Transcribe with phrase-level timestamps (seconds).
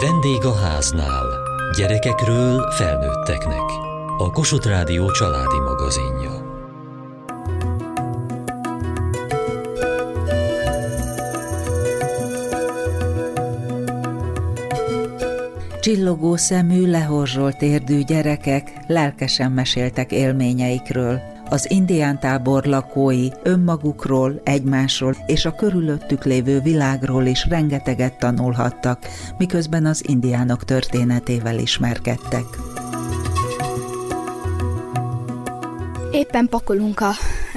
[0.00, 1.26] Vendég a háznál.
[1.76, 3.62] Gyerekekről felnőtteknek.
[4.18, 6.52] A Kossuth Rádió családi magazinja.
[15.80, 25.44] Csillogó szemű, lehorzsolt érdű gyerekek lelkesen meséltek élményeikről, az indián tábor lakói önmagukról, egymásról és
[25.44, 29.06] a körülöttük lévő világról is rengeteget tanulhattak,
[29.38, 32.44] miközben az indiánok történetével ismerkedtek.
[36.10, 37.10] Éppen pakolunk a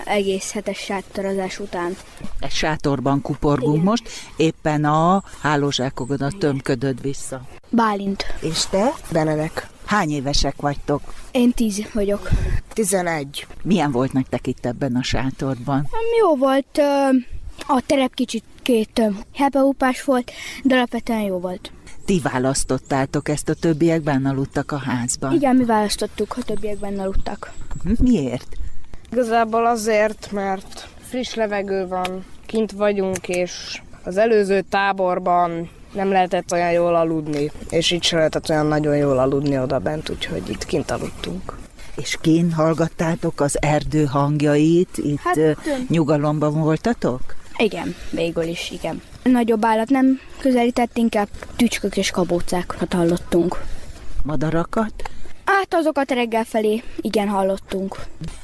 [0.06, 1.96] egész hetes sátorozás után.
[2.40, 3.86] Egy sátorban kuporgunk Igen.
[3.86, 7.42] most, éppen a hálózsákogodat tömködöd vissza.
[7.70, 8.26] Bálint.
[8.42, 8.94] És te?
[9.12, 9.68] Benedek.
[9.88, 11.02] Hány évesek vagytok?
[11.32, 12.30] Én tíz vagyok.
[12.74, 13.48] Tizenegy.
[13.64, 15.88] Milyen volt nektek itt ebben a sátorban?
[16.20, 16.82] Jó volt.
[17.68, 19.02] A terep kicsit két
[19.34, 20.32] hepeupás volt,
[20.64, 21.72] de alapvetően jó volt.
[22.06, 25.34] Ti választottátok ezt, a többiek benne aludtak a házban?
[25.34, 27.54] Igen, mi választottuk, a többiek benne aludtak.
[28.00, 28.58] Miért?
[29.12, 36.72] Igazából azért, mert friss levegő van, kint vagyunk, és az előző táborban nem lehetett olyan
[36.72, 40.92] jól aludni, és itt sem lehetett olyan nagyon jól aludni oda bent, úgyhogy itt kint
[40.92, 41.58] aludtunk.
[41.96, 44.98] És kint hallgattátok az erdő hangjait?
[44.98, 45.40] Itt hát,
[45.90, 47.22] nyugalomban voltatok?
[47.58, 49.02] Igen, végül is, igen.
[49.24, 53.62] Nagyobb állat nem közelített, inkább tücskök és kabócákat hallottunk.
[54.24, 55.10] Madarakat?
[55.46, 57.96] Hát azokat reggel felé igen hallottunk.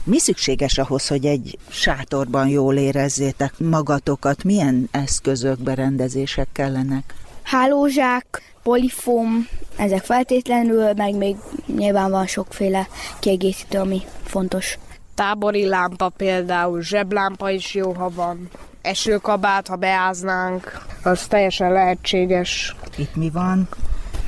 [0.04, 4.44] Mi szükséges ahhoz, hogy egy sátorban jól érezzétek magatokat?
[4.44, 7.14] Milyen eszközök, berendezések kellenek?
[7.44, 12.88] Hálózsák, polifóm, ezek feltétlenül, meg még nyilván van sokféle
[13.20, 14.78] kiegészítő, ami fontos.
[15.16, 18.50] Tábori lámpa például, zseblámpa is jó, ha van.
[18.82, 22.76] Esőkabát, ha beáznánk, az teljesen lehetséges.
[22.98, 23.68] Itt mi van?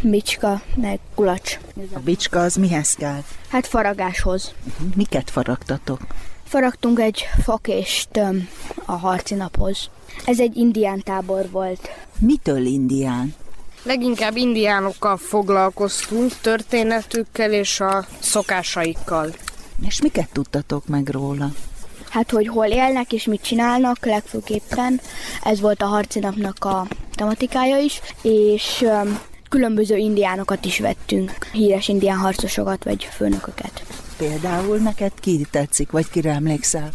[0.02, 1.59] Bicska, meg kulacs.
[1.94, 3.23] A bicska az mihez kell?
[3.50, 4.53] Hát faragáshoz.
[4.67, 4.95] Uh-huh.
[4.95, 6.00] Miket faragtatok?
[6.44, 8.19] Faragtunk egy fakést
[8.85, 9.90] a harci naphoz.
[10.25, 11.90] Ez egy indián tábor volt.
[12.19, 13.35] Mitől indián?
[13.84, 19.34] Leginkább indiánokkal foglalkoztunk, történetükkel és a szokásaikkal.
[19.85, 21.51] És miket tudtatok meg róla?
[22.09, 25.01] Hát, hogy hol élnek és mit csinálnak legfőképpen.
[25.44, 29.19] Ez volt a harci napnak a tematikája is, és um,
[29.50, 33.85] különböző indiánokat is vettünk, híres indián harcosokat vagy főnököket.
[34.18, 36.91] Például neked ki tetszik, vagy kire emlékszel?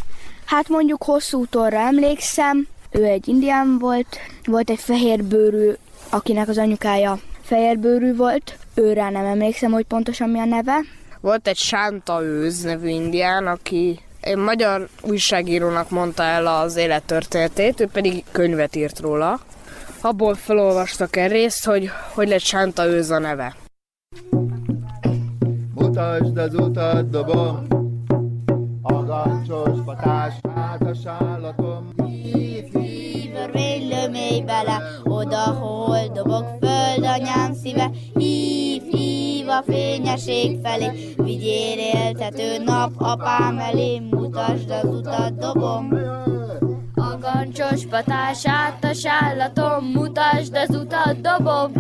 [0.51, 5.73] Hát mondjuk hosszú torra emlékszem, ő egy indián volt, volt egy fehérbőrű,
[6.09, 10.81] akinek az anyukája fehérbőrű volt, őre nem emlékszem, hogy pontosan mi a neve.
[11.21, 17.87] Volt egy Sánta Őz nevű indián, aki egy magyar újságírónak mondta el az élettörténetét, ő
[17.87, 19.41] pedig könyvet írt róla.
[20.01, 23.57] Abból felolvastak egy részt, hogy hogy lett Sánta Őz a neve.
[25.75, 27.67] Mutasd az utat, dobom,
[29.21, 31.93] a gancsos patás hátas állatom.
[32.07, 37.91] Hív, hív, örvénylő mély bele, oda, hol dobog föld anyám szíve.
[38.15, 45.89] Hív, hív a fényeség felé, vigyél éltető nap apám elé, mutasd az utat, dobom.
[46.95, 51.73] A gancsos patás átas állatom, mutasd az utat, dobom.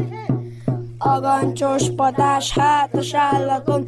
[0.98, 3.86] A gancsos patás hátas állatom,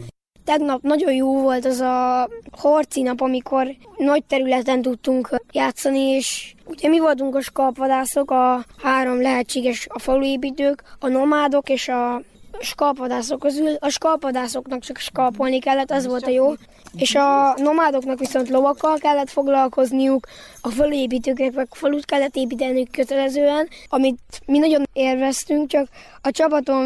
[0.52, 6.88] Tegnap nagyon jó volt az a harci nap, amikor nagy területen tudtunk játszani, és ugye
[6.88, 12.22] mi voltunk a skalpvadászok, a három lehetséges a faluépítők, a nomádok és a
[12.60, 13.74] skalpadászok közül.
[13.78, 16.52] A skalpadászoknak csak skalpolni kellett, ez volt a jó.
[16.96, 20.26] És a nomádoknak viszont lovakkal kellett foglalkozniuk,
[20.60, 25.88] a faluépítőknek meg falut kellett építeniük kötelezően, amit mi nagyon érveztünk, csak
[26.22, 26.84] a csapatom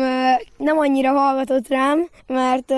[0.57, 2.71] nem annyira hallgatott rám, mert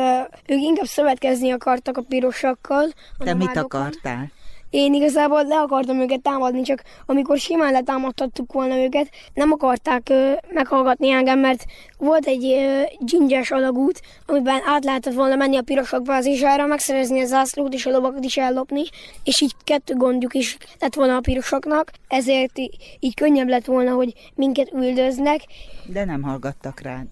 [0.47, 2.89] ők inkább szövetkezni akartak a pirosakkal.
[3.19, 4.31] A Te mit akartál?
[4.71, 10.33] Én igazából le akartam őket támadni, csak amikor simán letámadtattuk volna őket, nem akarták ö,
[10.53, 11.65] meghallgatni engem, mert
[11.99, 17.75] volt egy ö, alagút, amiben át lehetett volna menni a pirosok bázésára, megszerezni a zászlót
[17.75, 18.83] és a lovakat is ellopni,
[19.25, 22.59] és így kettő gondjuk is lett volna a pirosoknak, ezért
[22.99, 25.41] így könnyebb lett volna, hogy minket üldöznek.
[25.87, 27.07] De nem hallgattak rád.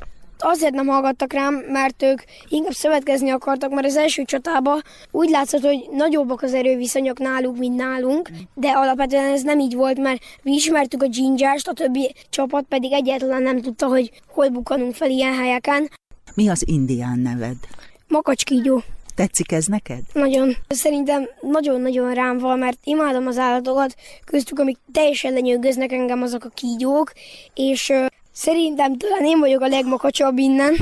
[0.48, 5.64] Azért nem hallgattak rám, mert ők inkább szövetkezni akartak, mert az első csatában úgy látszott,
[5.64, 10.52] hogy nagyobbak az erőviszonyok náluk, mint nálunk, de alapvetően ez nem így volt, mert mi
[10.52, 15.34] ismertük a dzsindzsást, a többi csapat pedig egyáltalán nem tudta, hogy hol bukanunk fel ilyen
[15.34, 15.90] helyeken.
[16.34, 17.56] Mi az indián neved?
[18.08, 18.82] Makacskígyó.
[19.14, 20.00] Tetszik ez neked?
[20.12, 20.56] Nagyon.
[20.68, 23.94] Szerintem nagyon-nagyon rám van, mert imádom az állatokat,
[24.24, 27.12] köztük, amik teljesen lenyűgöznek engem azok a kígyók,
[27.54, 27.92] és
[28.36, 30.76] Szerintem talán én vagyok a legmakacsabb innen.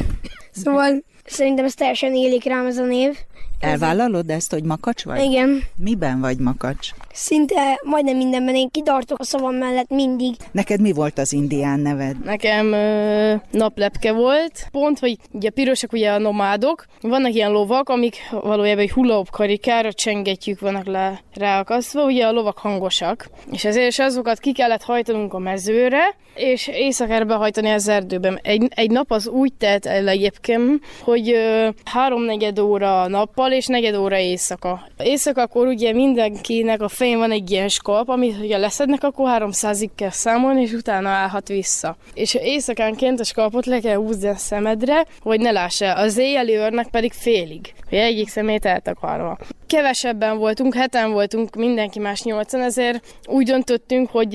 [0.50, 3.16] Szóval szerintem ez teljesen élik rám ez a név.
[3.60, 5.22] Elvállalod ezt, hogy makacs vagy?
[5.22, 5.62] Igen.
[5.76, 6.90] Miben vagy makacs?
[7.12, 10.34] Szinte majdnem mindenben én kitartok a szavam mellett mindig.
[10.52, 12.24] Neked mi volt az indián neved?
[12.24, 14.66] Nekem ö, naplepke volt.
[14.70, 16.86] Pont, hogy ugye pirosak ugye a nomádok.
[17.00, 22.04] Vannak ilyen lovak, amik valójában egy hula karikára csengetjük vannak le ráakasztva.
[22.04, 23.28] Ugye a lovak hangosak.
[23.50, 28.38] És ezért is azokat ki kellett hajtanunk a mezőre, és éjszakára behajtani az erdőben.
[28.42, 33.96] Egy, egy nap az úgy telt el egyébként, hogy ö, háromnegyed óra nappal és negyed
[33.96, 34.88] óra éjszaka.
[34.98, 40.10] Éjszakakor ugye mindenkinek a fején van egy ilyen skalp, amit ha leszednek, akkor 300-ig kell
[40.10, 41.96] számolni, és utána állhat vissza.
[42.14, 45.92] És éjszakánként a skalpot le kell húzni a szemedre, hogy ne lássa.
[45.92, 49.38] Az éjjeli őrnek pedig félig, egyik szemét eltakarva.
[49.66, 54.30] Kevesebben voltunk, heten voltunk, mindenki más nyolcan, ezért úgy döntöttünk, hogy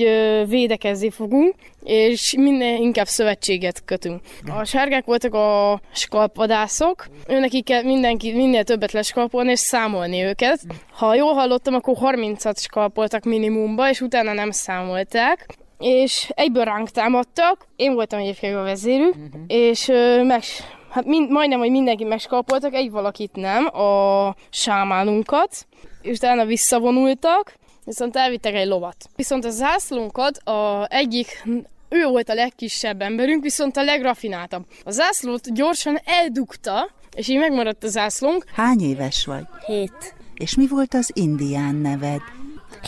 [0.48, 1.54] védekezni fogunk,
[1.84, 4.20] és minden inkább szövetséget kötünk.
[4.58, 10.60] A sárgák voltak a skalpvadászok, őnek kell mindenki minél többet leskalpolni és számolni őket.
[10.92, 15.46] Ha jól hallottam, akkor 30-at skalpoltak minimumba, és utána nem számolták
[15.80, 19.40] és egyből ránk támadtak, én voltam egyébként a vezérük, uh-huh.
[19.46, 20.42] és ö, meg,
[20.90, 25.66] hát mind, majdnem, hogy mindenki megskalpoltak, egy valakit nem, a sámánunkat,
[26.02, 27.54] és utána visszavonultak,
[27.84, 28.96] viszont elvittek egy lovat.
[29.16, 31.44] Viszont a zászlónkat a egyik
[31.88, 34.64] ő volt a legkisebb emberünk, viszont a legrafináltabb.
[34.84, 38.44] A zászlót gyorsan eldugta, és így megmaradt a zászlónk.
[38.54, 39.44] Hány éves vagy?
[39.66, 40.14] Hét.
[40.34, 42.20] És mi volt az indián neved?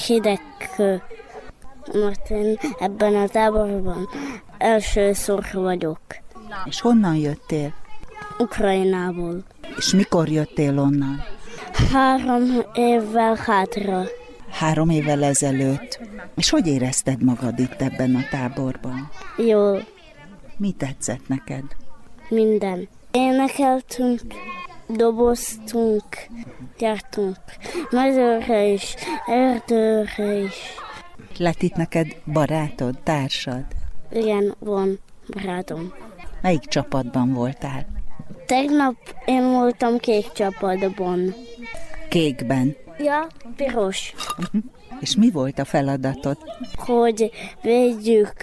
[0.07, 0.41] Hideg
[1.93, 4.09] Most én ebben a táborban
[4.59, 6.01] elsőszor vagyok.
[6.65, 7.75] És honnan jöttél?
[8.43, 9.43] Ukrajnából.
[9.77, 11.21] És mikor jöttél onnan?
[11.93, 12.43] Három
[12.75, 14.03] évvel hátra.
[14.51, 16.01] Három évvel ezelőtt.
[16.37, 19.11] És hogy érezted magad itt ebben a táborban?
[19.37, 19.75] Jó.
[20.57, 21.65] Mi tetszett neked?
[22.29, 22.89] Minden.
[23.11, 24.21] Énekeltünk,
[24.89, 26.05] doboztunk,
[26.79, 27.37] jártunk
[27.91, 28.95] mezőre is,
[29.27, 30.55] erdőre is.
[31.39, 33.65] Lett itt neked barátod, társad?
[34.13, 34.99] Igen, van
[35.35, 35.93] barátom.
[36.41, 37.87] Melyik csapatban voltál?
[38.53, 41.35] Tegnap én voltam kék csapatban.
[42.09, 42.77] Kékben?
[42.99, 43.27] Ja,
[43.57, 44.15] piros.
[45.01, 46.37] És mi volt a feladatod?
[46.77, 47.31] Hogy
[47.63, 48.35] védjük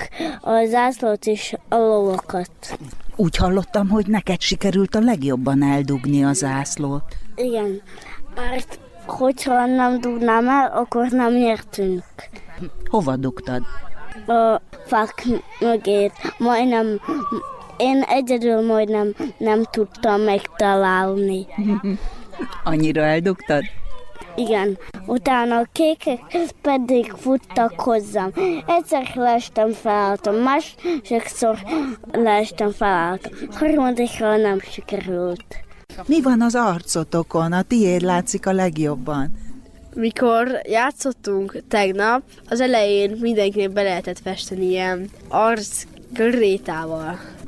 [0.41, 2.77] a zászlót és a lovakat.
[3.15, 7.15] Úgy hallottam, hogy neked sikerült a legjobban eldugni a zászlót.
[7.35, 7.81] Igen,
[8.35, 12.03] mert hogyha nem dugnám el, akkor nem nyertünk.
[12.89, 13.61] Hova dugtad?
[14.27, 15.25] A fák
[15.59, 16.99] mögé, majdnem,
[17.79, 21.45] én egyedül majdnem nem tudtam megtalálni.
[22.63, 23.63] Annyira eldugtad?
[24.35, 26.19] Igen, utána a kékek
[26.61, 28.33] pedig futtak hozzám.
[28.67, 31.57] Egyszer leestem felálltam, másodszor
[32.11, 33.31] leestem felálltam.
[33.51, 35.63] Harmadikra nem sikerült.
[36.05, 37.51] Mi van az arcotokon?
[37.51, 39.31] A tiéd látszik a legjobban.
[39.95, 45.83] Mikor játszottunk tegnap, az elején mindenkinek be lehetett festeni ilyen arc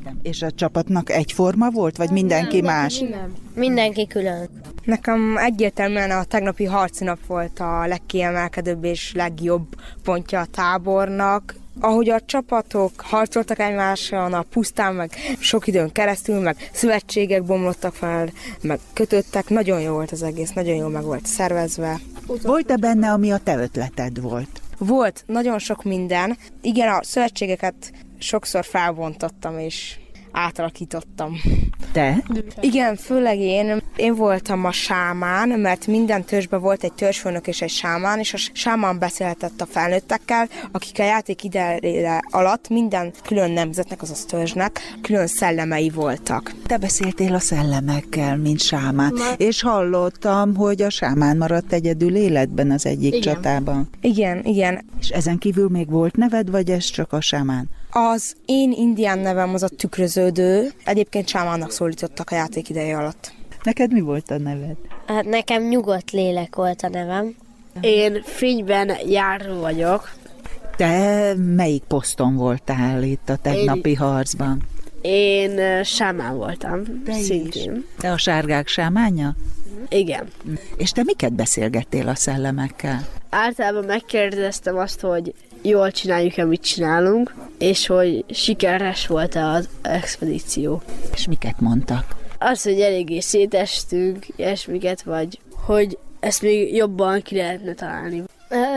[0.02, 0.20] krétával.
[0.22, 3.00] És a csapatnak egyforma volt, vagy mindenki más?
[3.00, 3.34] Nem.
[3.56, 4.50] Mindenki külön.
[4.84, 9.68] Nekem egyértelműen a tegnapi harci nap volt a legkiemelkedőbb és legjobb
[10.04, 11.56] pontja a tábornak.
[11.80, 18.30] Ahogy a csapatok harcoltak egymással a pusztán, meg sok időn keresztül, meg szövetségek bomlottak fel,
[18.62, 22.00] meg kötöttek, nagyon jó volt az egész, nagyon jól meg volt szervezve.
[22.44, 24.62] Volt-e benne, ami a te ötleted volt?
[24.78, 26.38] Volt, nagyon sok minden.
[26.62, 27.92] Igen, a szövetségeket
[28.22, 30.00] sokszor felbontottam, és
[30.32, 31.42] átalakítottam.
[31.92, 32.24] Te?
[32.60, 33.82] Igen, főleg én.
[33.96, 38.38] Én voltam a sámán, mert minden törzsben volt egy törzsfőnök és egy sámán, és a
[38.54, 45.28] sámán beszélhetett a felnőttekkel, akik a játék ideje alatt minden külön nemzetnek, azaz törzsnek, külön
[45.28, 46.54] szellemei voltak.
[46.66, 49.32] Te beszéltél a szellemekkel, mint sámán, Ma...
[49.38, 53.34] és hallottam, hogy a sámán maradt egyedül életben az egyik igen.
[53.34, 53.90] csatában.
[54.02, 54.86] Igen, igen.
[55.00, 57.70] És ezen kívül még volt neved, vagy ez csak a sámán?
[57.92, 60.72] Az én indián nevem az a tükröződő.
[60.86, 63.34] Egyébként sámának szólítottak a játék ideje alatt.
[63.64, 64.76] Neked mi volt a neved?
[65.06, 67.36] Hát nekem nyugodt lélek volt a nevem.
[67.82, 70.12] Én fényben járó vagyok.
[70.76, 74.62] Te melyik poszton voltál itt a tegnapi én, harcban?
[75.02, 77.76] Én sámán voltam, te szintén.
[77.76, 77.82] Is.
[77.98, 79.36] Te a sárgák sámánja?
[79.90, 80.28] Igen.
[80.78, 83.08] És te miket beszélgettél a szellemekkel?
[83.30, 90.82] Általában megkérdeztem azt, hogy jól csináljuk amit csinálunk, és hogy sikeres volt-e az expedíció.
[91.14, 92.16] És miket mondtak?
[92.40, 98.24] Az, hogy eléggé szétestünk, ilyesmiket, vagy hogy ezt még jobban ki lehetne találni.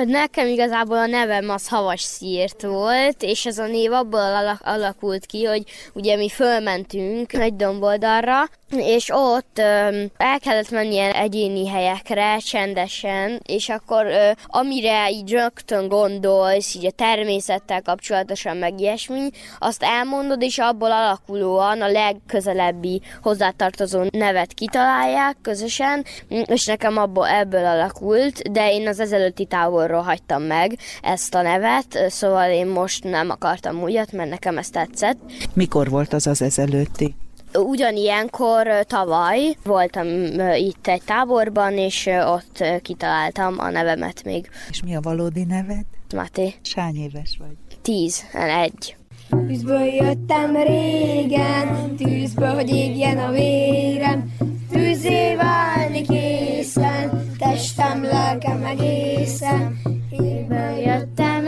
[0.05, 5.45] Nekem igazából a nevem az Havas Szírt volt, és ez a név abból alakult ki,
[5.45, 5.63] hogy
[5.93, 13.41] ugye mi fölmentünk egy domboldalra, és ott ö, el kellett menni ilyen egyéni helyekre, csendesen,
[13.47, 20.43] és akkor ö, amire így rögtön gondolsz, így a természettel kapcsolatosan meg ilyesmi, azt elmondod,
[20.43, 28.73] és abból alakulóan a legközelebbi hozzátartozó nevet kitalálják közösen, és nekem abból ebből alakult, de
[28.73, 34.13] én az ezelőtti távolról hagytam meg ezt a nevet, szóval én most nem akartam újat,
[34.13, 35.19] mert nekem ez tetszett.
[35.53, 37.15] Mikor volt az az ezelőtti?
[37.59, 40.07] Ugyanilyenkor tavaly voltam
[40.55, 44.49] itt egy táborban, és ott kitaláltam a nevemet még.
[44.71, 45.85] És mi a valódi neved?
[46.15, 46.55] Máté.
[46.63, 47.79] Sány éves vagy?
[47.83, 48.97] Tíz, egy.
[49.29, 54.35] Tűzből jöttem régen, tűzből, hogy égjen a vérem,
[54.71, 59.81] tűzé válni készen, testem, lelkem egészen.
[60.11, 61.47] Égből jöttem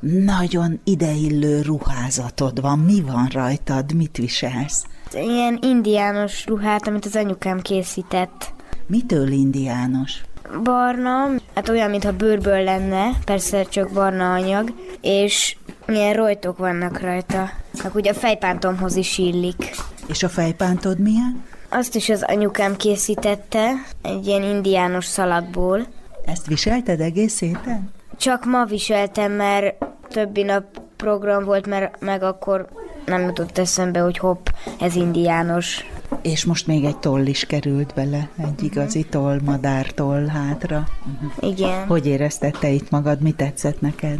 [0.00, 2.78] Nagyon ideillő ruházatod van.
[2.78, 3.94] Mi van rajtad?
[3.94, 4.84] Mit viselsz?
[5.12, 8.52] Ilyen indiános ruhát, amit az anyukám készített.
[8.86, 10.22] Mitől indiános?
[10.62, 17.50] Barna, hát olyan, mintha bőrből lenne, persze csak barna anyag, és milyen rojtok vannak rajta.
[17.84, 19.70] Akkor ugye a fejpántomhoz is illik.
[20.06, 21.42] És a fejpántod milyen?
[21.68, 23.70] Azt is az anyukám készítette,
[24.02, 25.86] egy ilyen indiános szalagból.
[26.24, 27.90] Ezt viselted egész héten?
[28.16, 30.64] Csak ma viseltem, mert többi nap
[30.96, 32.68] program volt, mert meg akkor
[33.06, 34.46] nem jutott eszembe, hogy hopp,
[34.80, 35.84] ez indiános.
[36.22, 40.86] És most még egy toll is került bele, egy igazi toll, madártoll hátra.
[41.14, 41.50] Uh-huh.
[41.50, 41.86] Igen.
[41.86, 44.18] Hogy érezted te itt magad, mi tetszett neked?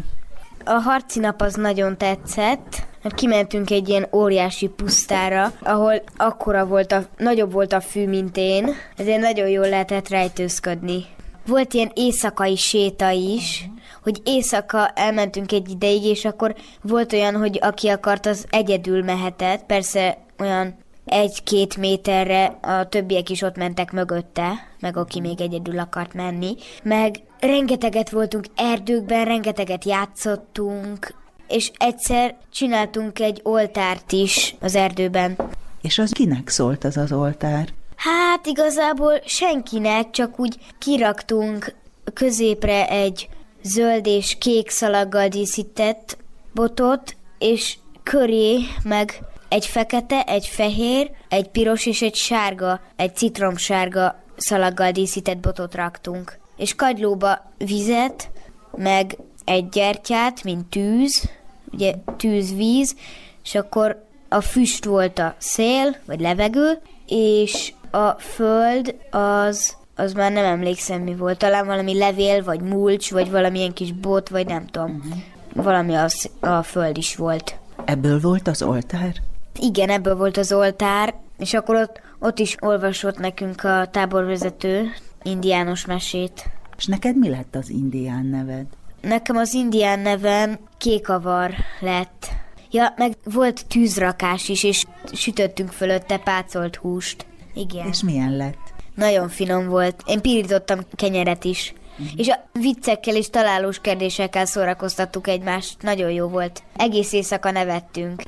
[0.64, 6.92] A harci nap az nagyon tetszett, mert kimentünk egy ilyen óriási pusztára, ahol akkora volt
[6.92, 11.04] a, nagyobb volt a fű, mint én, ezért nagyon jól lehetett rejtőzködni.
[11.50, 13.68] Volt ilyen éjszakai séta is,
[14.02, 19.64] hogy éjszaka elmentünk egy ideig, és akkor volt olyan, hogy aki akart, az egyedül mehetett,
[19.64, 26.14] persze olyan egy-két méterre, a többiek is ott mentek mögötte, meg aki még egyedül akart
[26.14, 31.14] menni, meg rengeteget voltunk erdőkben, rengeteget játszottunk,
[31.48, 35.36] és egyszer csináltunk egy oltárt is az erdőben.
[35.82, 37.68] És az kinek szólt az az oltár?
[38.00, 41.74] Hát igazából senkinek, csak úgy kiraktunk
[42.14, 43.28] középre egy
[43.62, 46.16] zöld és kék szalaggal díszített
[46.54, 54.22] botot, és köré meg egy fekete, egy fehér, egy piros és egy sárga, egy citromsárga
[54.36, 56.38] szalaggal díszített botot raktunk.
[56.56, 58.30] És kagylóba vizet,
[58.76, 61.30] meg egy gyertyát, mint tűz,
[61.72, 62.96] ugye tűzvíz,
[63.44, 70.32] és akkor a füst volt a szél, vagy levegő, és a föld az az már
[70.32, 74.66] nem emlékszem mi volt, talán valami levél, vagy mulcs, vagy valamilyen kis bot, vagy nem
[74.66, 74.96] tudom.
[74.96, 75.22] Uh-huh.
[75.64, 77.58] Valami az, a föld is volt.
[77.84, 79.14] Ebből volt az oltár?
[79.60, 84.90] Igen, ebből volt az oltár, és akkor ott, ott is olvasott nekünk a táborvezető
[85.22, 86.50] indiános mesét.
[86.76, 88.66] És neked mi lett az indián neved?
[89.00, 92.28] Nekem az indián nevem kékavar lett.
[92.70, 97.26] Ja, meg volt tűzrakás is, és sütöttünk fölötte pácolt húst.
[97.54, 97.86] Igen.
[97.88, 98.74] És milyen lett?
[98.94, 100.02] Nagyon finom volt.
[100.06, 101.74] Én pirítottam kenyeret is.
[101.98, 102.18] Uh-huh.
[102.18, 105.82] És a viccekkel és találós kérdésekkel szórakoztattuk egymást.
[105.82, 106.62] Nagyon jó volt.
[106.76, 108.22] Egész éjszaka nevettünk.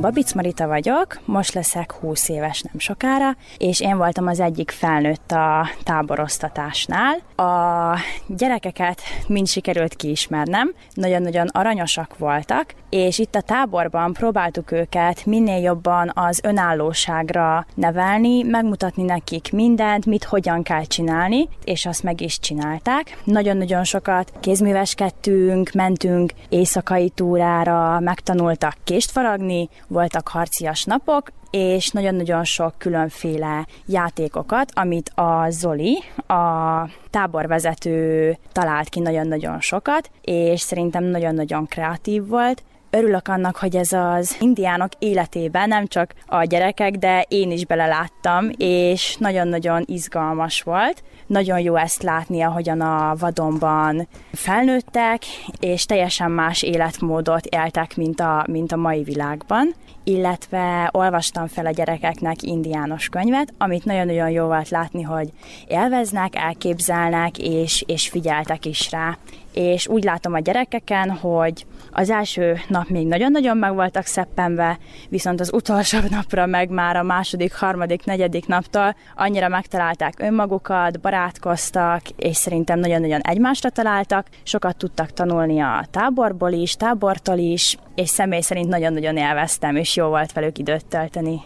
[0.00, 5.32] Babic Marita vagyok, most leszek 20 éves nem sokára, és én voltam az egyik felnőtt
[5.32, 7.16] a táborosztatásnál.
[7.36, 15.62] A gyerekeket mind sikerült kiismernem, nagyon-nagyon aranyosak voltak, és itt a táborban próbáltuk őket minél
[15.62, 22.38] jobban az önállóságra nevelni, megmutatni nekik mindent, mit hogyan kell csinálni, és azt meg is
[22.38, 23.18] csinálták.
[23.24, 32.74] Nagyon-nagyon sokat kézműveskedtünk, mentünk éjszakai túrára, megtanultak kést faragni, voltak harcias napok, és nagyon-nagyon sok
[32.78, 42.26] különféle játékokat, amit a Zoli, a táborvezető talált ki nagyon-nagyon sokat, és szerintem nagyon-nagyon kreatív
[42.26, 42.62] volt.
[42.90, 48.50] Örülök annak, hogy ez az indiánok életében nem csak a gyerekek, de én is beleláttam,
[48.56, 51.02] és nagyon-nagyon izgalmas volt.
[51.30, 55.22] Nagyon jó ezt látni, ahogyan a vadonban felnőttek,
[55.60, 61.70] és teljesen más életmódot éltek, mint a, mint a mai világban illetve olvastam fel a
[61.70, 65.28] gyerekeknek indiános könyvet, amit nagyon-nagyon jó volt látni, hogy
[65.66, 69.18] élveznek, elképzelnek, és, és figyeltek is rá.
[69.52, 74.78] És úgy látom a gyerekeken, hogy az első nap még nagyon-nagyon meg voltak szeppenve,
[75.08, 82.02] viszont az utolsó napra meg már a második, harmadik, negyedik naptól annyira megtalálták önmagukat, barátkoztak,
[82.16, 88.40] és szerintem nagyon-nagyon egymásra találtak, sokat tudtak tanulni a táborból is, tábortól is, és személy
[88.40, 91.40] szerint nagyon-nagyon élveztem, és jó volt velük időt tölteni.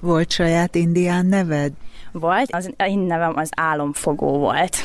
[0.00, 1.72] Volt saját indián neved?
[2.12, 4.76] Volt, az én nevem az álomfogó volt.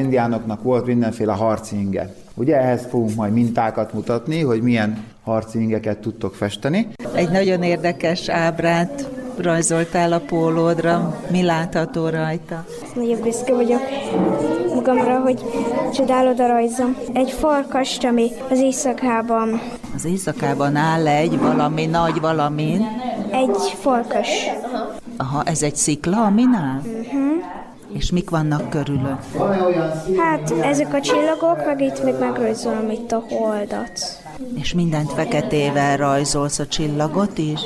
[0.00, 2.14] Indiánoknak volt mindenféle harci inge.
[2.34, 6.88] Ugye ehhez fogunk majd mintákat mutatni, hogy milyen harci ingeket tudtok festeni.
[7.14, 11.20] Egy nagyon érdekes ábrát rajzoltál a pólódra.
[11.30, 12.64] Mi látható rajta?
[12.94, 13.80] Nagyon büszke vagyok
[14.74, 15.44] magamra, hogy
[15.94, 16.96] csodálod a rajzom.
[17.12, 19.60] Egy farkast, ami az éjszakában.
[19.94, 22.86] Az éjszakában áll egy valami nagy valamin.
[23.32, 24.28] Egy farkas.
[25.16, 26.80] Aha, ez egy szikla, amin áll?
[28.00, 29.18] És mik vannak körülön?
[30.16, 34.00] Hát ezek a csillagok, meg itt még megrajzolom itt a holdat.
[34.54, 37.60] És mindent feketével rajzolsz a csillagot is?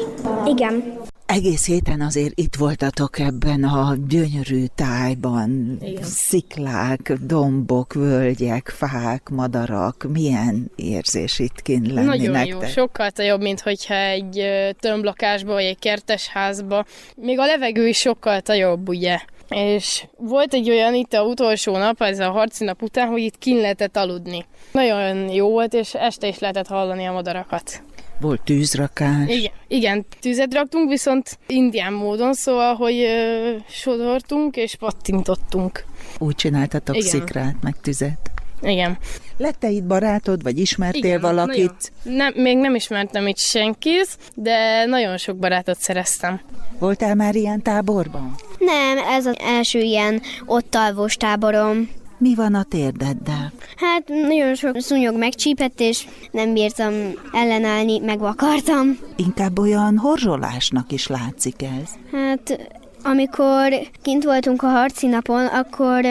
[0.46, 1.02] Igen.
[1.26, 5.78] Egész héten azért itt voltatok ebben a gyönyörű tájban.
[5.80, 6.02] Igen.
[6.02, 10.06] Sziklák, dombok, völgyek, fák, madarak.
[10.12, 12.52] Milyen érzés itt kint lenni Nagyon nektek?
[12.52, 14.44] jó, sokkal jobb, mint hogyha egy
[14.80, 16.84] tömblakásba vagy egy kertesházba.
[17.16, 19.18] Még a levegő is sokkal jobb, ugye?
[19.48, 23.38] És volt egy olyan itt a utolsó nap, ez a harci nap után, hogy itt
[23.38, 24.46] kin lehetett aludni.
[24.72, 27.82] Nagyon jó volt, és este is lehetett hallani a madarakat.
[28.20, 29.28] Volt tűzrakás.
[29.28, 35.84] Igen, igen, tüzet raktunk, viszont indián módon, szóval, hogy ö, sodortunk és pattintottunk.
[36.18, 37.08] Úgy csináltatok Igen.
[37.08, 38.30] szikrát, meg tüzet.
[38.62, 38.98] Igen.
[39.36, 41.92] Lett-e itt barátod, vagy ismertél Igen, valakit?
[42.02, 46.40] Nem, még nem ismertem itt senkit, de nagyon sok barátot szereztem.
[46.78, 48.34] Voltál már ilyen táborban?
[48.64, 51.88] Nem, ez az első ilyen ott alvós táborom.
[52.18, 53.52] Mi van a térdeddel?
[53.76, 56.92] Hát nagyon sok szúnyog megcsípett, és nem bírtam
[57.32, 58.98] ellenállni, megvakartam.
[59.16, 61.90] Inkább olyan horzsolásnak is látszik ez.
[62.12, 62.58] Hát
[63.02, 63.72] amikor
[64.02, 66.04] kint voltunk a harci napon, akkor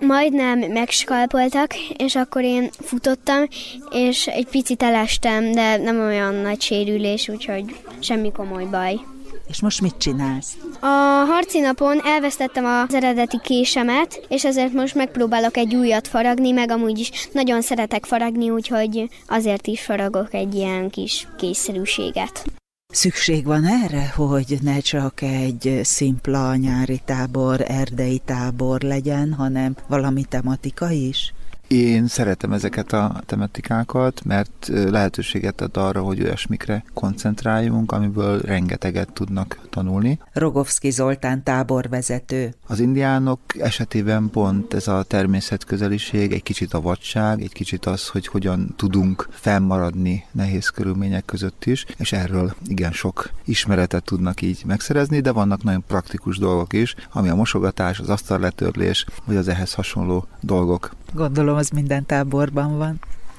[0.00, 3.44] majdnem megskalpoltak, és akkor én futottam,
[3.90, 7.64] és egy picit elestem, de nem olyan nagy sérülés, úgyhogy
[7.98, 9.00] semmi komoly baj.
[9.48, 10.56] És most mit csinálsz?
[10.80, 16.70] A harci napon elvesztettem az eredeti késemet, és ezért most megpróbálok egy újat faragni, meg
[16.70, 22.44] amúgy is nagyon szeretek faragni, úgyhogy azért is faragok egy ilyen kis készszerűséget.
[22.92, 30.24] Szükség van erre, hogy ne csak egy szimpla nyári tábor, erdei tábor legyen, hanem valami
[30.24, 31.34] tematika is?
[31.72, 39.58] Én szeretem ezeket a tematikákat, mert lehetőséget ad arra, hogy olyasmikre koncentráljunk, amiből rengeteget tudnak
[39.70, 40.18] tanulni.
[40.32, 42.54] Rogovszki Zoltán táborvezető.
[42.66, 48.26] Az indiánok esetében pont ez a természetközeliség, egy kicsit a vadság, egy kicsit az, hogy
[48.26, 55.20] hogyan tudunk fennmaradni nehéz körülmények között is, és erről igen sok ismeretet tudnak így megszerezni,
[55.20, 60.26] de vannak nagyon praktikus dolgok is, ami a mosogatás, az asztalletörlés, vagy az ehhez hasonló
[60.40, 60.90] dolgok.
[61.14, 62.98] Gondolom, az minden táborban van.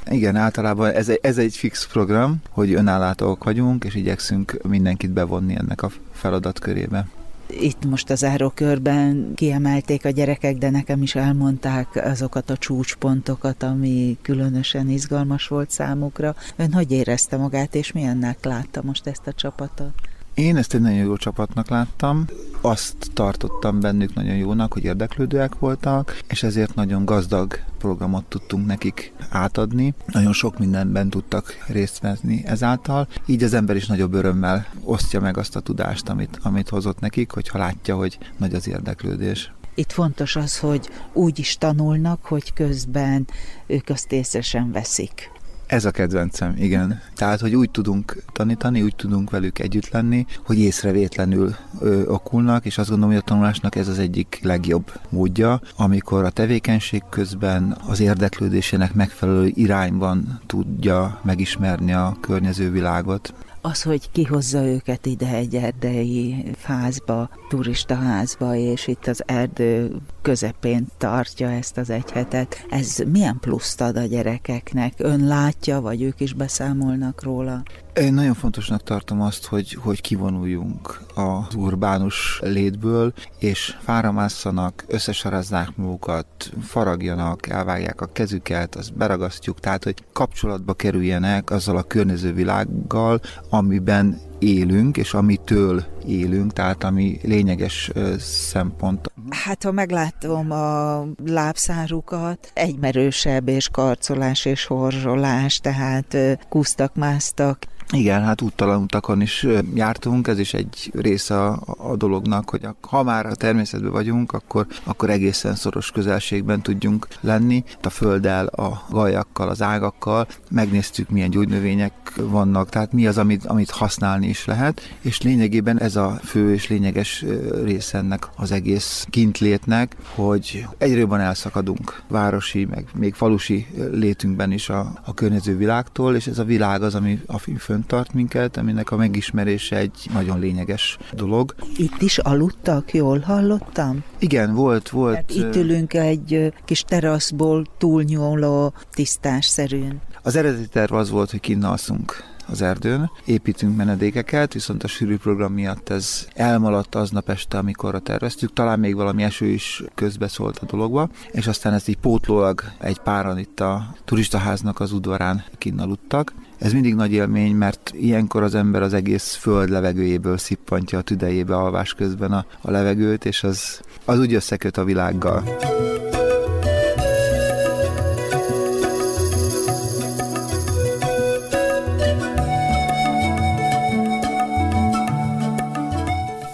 [0.10, 5.56] Igen, általában ez egy, ez egy fix program, hogy önállátóak vagyunk, és igyekszünk mindenkit bevonni
[5.56, 7.08] ennek a feladatkörébe.
[7.48, 14.18] Itt most az árókörben kiemelték a gyerekek, de nekem is elmondták azokat a csúcspontokat, ami
[14.22, 16.36] különösen izgalmas volt számukra.
[16.56, 19.94] Ön hogy érezte magát, és milyennek látta most ezt a csapatot?
[20.34, 22.26] Én ezt egy nagyon jó csapatnak láttam.
[22.62, 29.14] Azt tartottam bennük nagyon jónak, hogy érdeklődőek voltak, és ezért nagyon gazdag programot tudtunk nekik
[29.30, 29.94] átadni.
[30.06, 33.08] Nagyon sok mindenben tudtak részt venni ezáltal.
[33.26, 37.32] Így az ember is nagyobb örömmel osztja meg azt a tudást, amit, amit hozott nekik,
[37.32, 39.52] hogyha látja, hogy nagy az érdeklődés.
[39.76, 43.28] Itt fontos az, hogy úgy is tanulnak, hogy közben
[43.68, 45.33] ők azt észre sem veszik.
[45.74, 47.02] Ez a kedvencem, igen.
[47.16, 52.78] Tehát, hogy úgy tudunk tanítani, úgy tudunk velük együtt lenni, hogy észrevétlenül ö, okulnak, és
[52.78, 58.00] azt gondolom, hogy a tanulásnak ez az egyik legjobb módja, amikor a tevékenység közben az
[58.00, 63.34] érdeklődésének megfelelő irányban tudja megismerni a környező világot.
[63.66, 70.88] Az, hogy kihozza őket ide egy erdei házba, turista házba, és itt az erdő közepén
[70.98, 74.94] tartja ezt az egy hetet, ez milyen pluszt ad a gyerekeknek?
[74.98, 77.64] Ön látja, vagy ők is beszámolnak róla?
[77.94, 86.28] Én nagyon fontosnak tartom azt, hogy, hogy kivonuljunk az urbánus létből, és fáramásszanak, összesarazzák magukat,
[86.62, 94.22] faragjanak, elvágják a kezüket, azt beragasztjuk, tehát hogy kapcsolatba kerüljenek azzal a környező világgal, amiben
[94.40, 99.12] élünk, és amitől élünk, tehát ami lényeges szempont.
[99.30, 106.18] Hát, ha meglátom a lábszárukat, egymerősebb és karcolás és horzsolás, tehát
[106.50, 112.50] kúztak, másztak, igen, hát úttalan utakon is jártunk, ez is egy része a, a dolognak,
[112.50, 117.64] hogy ha már a természetben vagyunk, akkor, akkor egészen szoros közelségben tudjunk lenni.
[117.82, 123.70] A földdel, a gajakkal, az ágakkal, megnéztük, milyen gyógynövények vannak, tehát mi az, amit, amit
[123.70, 127.26] használni is lehet, és lényegében ez a fő és lényeges
[127.64, 134.70] része ennek az egész kintlétnek, hogy egyre jobban elszakadunk városi, meg még falusi létünkben is
[134.70, 138.92] a, a környező világtól, és ez a világ az, ami a fönn tart minket, aminek
[138.92, 141.56] a megismerése egy nagyon lényeges dolog.
[141.78, 144.04] Itt is aludtak, jól hallottam?
[144.20, 145.16] Igen, volt, volt.
[145.16, 150.02] Hát itt ülünk egy kis teraszból túlnyúló tisztásszerűn.
[150.22, 155.18] Az eredeti terv az volt, hogy kinn alszunk az erdőn, építünk menedékeket, viszont a sűrű
[155.18, 160.66] program miatt ez elmaladt aznap este, a terveztük, talán még valami eső is közbeszólt a
[160.66, 166.34] dologba, és aztán ezt így pótlólag egy páran itt a turistaháznak az udvarán kinnaludtak.
[166.64, 171.56] Ez mindig nagy élmény, mert ilyenkor az ember az egész föld levegőjéből szippantja a tüdejébe
[171.56, 175.44] alvás közben a, a levegőt, és az, az úgy összeköt a világgal.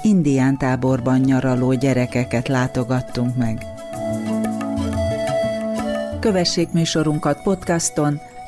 [0.02, 3.66] indián táborban nyaraló gyerekeket látogattunk meg.
[6.20, 8.20] Kövessék műsorunkat podcaston,